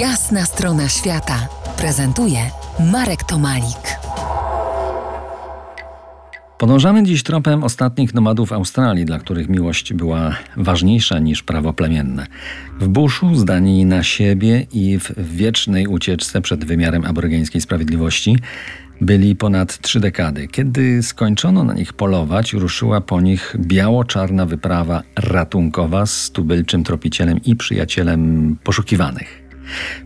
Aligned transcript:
Jasna 0.00 0.44
strona 0.44 0.88
świata 0.88 1.48
prezentuje 1.78 2.38
Marek 2.92 3.24
Tomalik. 3.24 3.98
Podążamy 6.58 7.02
dziś 7.02 7.22
tropem 7.22 7.64
ostatnich 7.64 8.14
nomadów 8.14 8.52
Australii, 8.52 9.04
dla 9.04 9.18
których 9.18 9.48
miłość 9.48 9.92
była 9.92 10.36
ważniejsza 10.56 11.18
niż 11.18 11.42
prawo 11.42 11.72
plemienne. 11.72 12.26
W 12.80 12.88
buszu, 12.88 13.34
zdani 13.34 13.84
na 13.84 14.02
siebie 14.02 14.66
i 14.72 14.98
w 14.98 15.36
wiecznej 15.36 15.86
ucieczce 15.86 16.40
przed 16.40 16.64
wymiarem 16.64 17.04
aborygeńskiej 17.04 17.60
sprawiedliwości, 17.60 18.38
byli 19.00 19.36
ponad 19.36 19.78
trzy 19.78 20.00
dekady. 20.00 20.48
Kiedy 20.48 21.02
skończono 21.02 21.64
na 21.64 21.74
nich 21.74 21.92
polować, 21.92 22.52
ruszyła 22.52 23.00
po 23.00 23.20
nich 23.20 23.56
biało-czarna 23.58 24.46
wyprawa 24.46 25.02
ratunkowa 25.16 26.06
z 26.06 26.30
tubylczym 26.30 26.84
tropicielem 26.84 27.40
i 27.44 27.56
przyjacielem 27.56 28.56
poszukiwanych. 28.64 29.45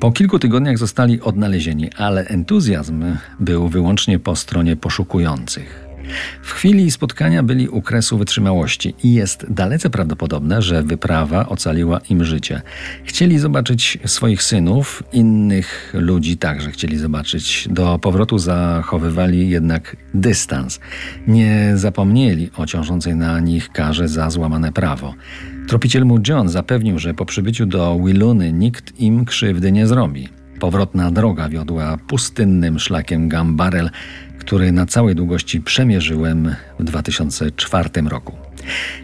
Po 0.00 0.12
kilku 0.12 0.38
tygodniach 0.38 0.78
zostali 0.78 1.20
odnalezieni, 1.20 1.90
ale 1.96 2.24
entuzjazm 2.24 3.04
był 3.40 3.68
wyłącznie 3.68 4.18
po 4.18 4.36
stronie 4.36 4.76
poszukujących. 4.76 5.85
W 6.42 6.52
chwili 6.52 6.90
spotkania 6.90 7.42
byli 7.42 7.68
u 7.68 7.82
kresu 7.82 8.18
wytrzymałości 8.18 8.94
i 9.02 9.14
jest 9.14 9.46
dalece 9.48 9.90
prawdopodobne, 9.90 10.62
że 10.62 10.82
wyprawa 10.82 11.48
ocaliła 11.48 12.00
im 12.10 12.24
życie. 12.24 12.62
Chcieli 13.04 13.38
zobaczyć 13.38 13.98
swoich 14.06 14.42
synów, 14.42 15.02
innych 15.12 15.94
ludzi 15.94 16.36
także 16.36 16.70
chcieli 16.70 16.98
zobaczyć. 16.98 17.68
Do 17.70 17.98
powrotu 17.98 18.38
zachowywali 18.38 19.50
jednak 19.50 19.96
dystans. 20.14 20.80
Nie 21.26 21.72
zapomnieli 21.74 22.50
o 22.56 22.66
ciążącej 22.66 23.16
na 23.16 23.40
nich 23.40 23.72
karze 23.72 24.08
za 24.08 24.30
złamane 24.30 24.72
prawo. 24.72 25.14
Tropiciel 25.68 26.04
mu 26.04 26.18
John 26.28 26.48
zapewnił, 26.48 26.98
że 26.98 27.14
po 27.14 27.26
przybyciu 27.26 27.66
do 27.66 28.00
Willuny 28.04 28.52
nikt 28.52 29.00
im 29.00 29.24
krzywdy 29.24 29.72
nie 29.72 29.86
zrobi. 29.86 30.28
Powrotna 30.60 31.10
droga 31.10 31.48
wiodła 31.48 31.96
pustynnym 32.08 32.78
szlakiem 32.78 33.28
Gambarel, 33.28 33.90
który 34.46 34.72
na 34.72 34.86
całej 34.86 35.14
długości 35.14 35.60
przemierzyłem 35.60 36.54
w 36.78 36.84
2004 36.84 37.88
roku. 38.08 38.32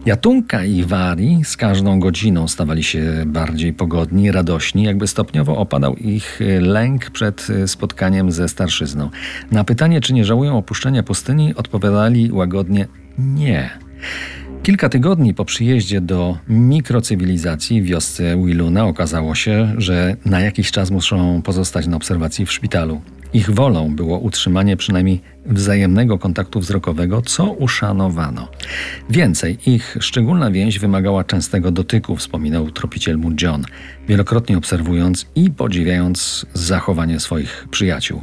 Jatunka 0.07 0.65
i 0.65 0.85
Wari 0.85 1.41
z 1.45 1.57
każdą 1.57 2.01
godziną 2.01 2.49
stawali 2.49 2.83
się 2.83 3.25
bardziej 3.27 3.73
pogodni, 3.73 4.33
radośni, 4.33 4.83
jakby 4.83 5.07
stopniowo 5.07 5.57
opadał 5.57 5.97
ich 5.97 6.41
lęk 6.61 7.11
przed 7.11 7.49
spotkaniem 7.67 8.33
ze 8.33 8.49
starszyzną. 8.49 9.11
Na 9.51 9.65
pytanie, 9.65 10.01
czy 10.01 10.15
nie 10.15 10.25
żałują 10.25 10.59
opuszczenia 10.59 11.03
pustyni, 11.03 11.55
odpowiadali 11.55 12.33
łagodnie 12.33 12.89
nie. 13.19 13.71
Kilka 14.63 14.89
tygodni 14.89 15.35
po 15.35 15.45
przyjeździe 15.45 16.01
do 16.01 16.39
mikrocywilizacji 16.49 17.83
w 17.83 17.87
wiosce 17.87 18.37
Willuna 18.37 18.87
okazało 18.87 19.35
się, 19.35 19.75
że 19.79 20.17
na 20.25 20.41
jakiś 20.41 20.71
czas 20.71 20.91
muszą 20.91 21.43
pozostać 21.43 21.87
na 21.87 21.97
obserwacji 21.97 22.47
w 22.47 22.53
szpitalu. 22.53 23.01
Ich 23.35 23.51
wolą 23.51 23.97
było 23.97 24.19
utrzymanie 24.19 24.77
przynajmniej 24.77 25.21
wzajemnego 25.47 26.19
kontaktu 26.19 26.61
wzrokowego, 26.61 27.23
co 27.23 27.45
uszanowano. 27.45 28.49
Więcej, 29.11 29.59
ich 29.67 29.97
szczególna 30.01 30.51
więź 30.51 30.79
wymagała 30.79 31.25
częstego 31.25 31.71
dotyku, 31.71 32.17
wspominał 32.17 32.71
tropiciel 32.71 33.19
mu 33.19 33.31
John, 33.43 33.65
wielokrotnie 34.09 34.59
obserwując 34.59 35.27
i 35.35 35.51
podziwiając 35.51 36.47
zachowanie 36.55 37.21
swoich 37.21 37.67
przyjaciół. 37.71 38.23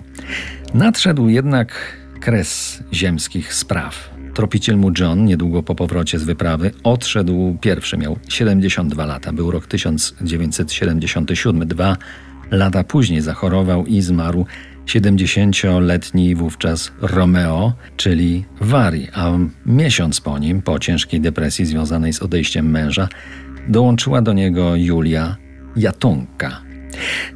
Nadszedł 0.73 1.29
jednak 1.29 1.97
kres 2.19 2.83
ziemskich 2.93 3.53
spraw. 3.53 4.09
Tropiciel 4.33 4.77
mu 4.77 4.91
John, 4.99 5.25
niedługo 5.25 5.63
po 5.63 5.75
powrocie 5.75 6.19
z 6.19 6.23
wyprawy, 6.23 6.71
odszedł 6.83 7.57
pierwszy, 7.61 7.97
miał 7.97 8.17
72 8.29 9.05
lata. 9.05 9.33
Był 9.33 9.51
rok 9.51 9.67
1977. 9.67 11.67
Dwa 11.67 11.97
lata 12.51 12.83
później 12.83 13.21
zachorował 13.21 13.85
i 13.85 14.01
zmarł 14.01 14.45
70-letni 14.85 16.35
wówczas 16.35 16.91
Romeo, 17.01 17.73
czyli 17.97 18.45
Wari, 18.61 19.07
a 19.13 19.31
miesiąc 19.65 20.21
po 20.21 20.39
nim, 20.39 20.61
po 20.61 20.79
ciężkiej 20.79 21.21
depresji 21.21 21.65
związanej 21.65 22.13
z 22.13 22.21
odejściem 22.21 22.71
męża, 22.71 23.07
dołączyła 23.67 24.21
do 24.21 24.33
niego 24.33 24.75
Julia 24.75 25.37
Jatunka. 25.75 26.61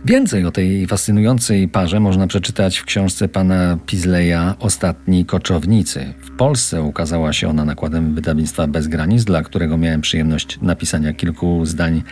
Więcej 0.06 0.46
o 0.46 0.52
tej 0.52 0.88
fascynującej 0.88 1.68
parze 1.68 2.00
można 2.00 2.28
przeczytać 2.28 2.78
w 2.78 2.86
książce 2.86 3.28
pana 3.28 3.78
Pizleya 3.86 4.56
Ostatni 4.60 5.26
koczownicy. 5.26 6.14
W 6.20 6.32
Polsce 6.32 6.82
ukazała 6.82 7.34
się 7.34 7.50
ona 7.50 7.66
nakładem 7.66 8.16
wydawnictwa 8.16 8.68
Bez 8.68 8.88
Granic, 8.88 9.24
dla 9.24 9.44
którego 9.44 9.78
miałem 9.78 10.02
przyjemność 10.02 10.60
napisania 10.62 11.14
kilku 11.14 11.66
zdań 11.66 12.04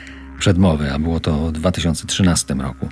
przedmowy, 0.41 0.91
a 0.91 0.99
było 0.99 1.19
to 1.19 1.37
w 1.47 1.51
2013 1.51 2.53
roku. 2.53 2.89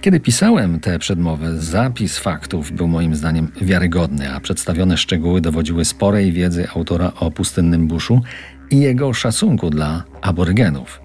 Kiedy 0.00 0.20
pisałem 0.20 0.80
tę 0.80 0.98
przedmowę, 0.98 1.58
zapis 1.58 2.18
faktów 2.18 2.72
był 2.72 2.88
moim 2.88 3.14
zdaniem 3.14 3.52
wiarygodny, 3.60 4.32
a 4.32 4.40
przedstawione 4.40 4.96
szczegóły 4.96 5.40
dowodziły 5.40 5.84
sporej 5.84 6.32
wiedzy 6.32 6.68
autora 6.74 7.12
o 7.20 7.30
pustynnym 7.30 7.88
buszu 7.88 8.20
i 8.70 8.80
jego 8.80 9.14
szacunku 9.14 9.70
dla 9.70 10.04
aborygenów. 10.22 11.00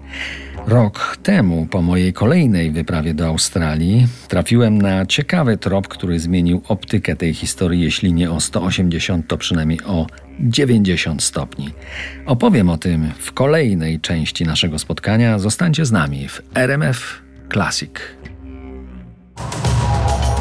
Rok 0.66 1.18
temu, 1.22 1.66
po 1.66 1.82
mojej 1.82 2.12
kolejnej 2.12 2.70
wyprawie 2.70 3.14
do 3.14 3.26
Australii, 3.26 4.06
trafiłem 4.28 4.82
na 4.82 5.06
ciekawy 5.06 5.56
trop, 5.56 5.88
który 5.88 6.20
zmienił 6.20 6.62
optykę 6.68 7.16
tej 7.16 7.34
historii, 7.34 7.80
jeśli 7.80 8.12
nie 8.12 8.30
o 8.30 8.40
180, 8.40 9.28
to 9.28 9.38
przynajmniej 9.38 9.80
o 9.86 10.06
90 10.40 11.22
stopni. 11.22 11.70
Opowiem 12.26 12.70
o 12.70 12.78
tym 12.78 13.12
w 13.18 13.32
kolejnej 13.32 14.00
części 14.00 14.44
naszego 14.44 14.78
spotkania. 14.78 15.38
Zostańcie 15.38 15.84
z 15.84 15.92
nami 15.92 16.28
w 16.28 16.42
RMF 16.54 17.22
Classic. 17.52 17.92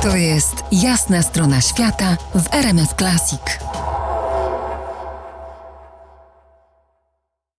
To 0.01 0.15
jest 0.15 0.55
jasna 0.71 1.21
strona 1.21 1.61
świata 1.61 2.17
w 2.35 2.53
RMF 2.53 2.93
Classic. 2.93 3.59